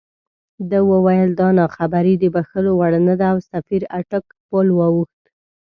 [0.69, 5.21] ده وویل دا ناخبري د بښلو وړ نه ده او سفیر اټک پُل واوښت.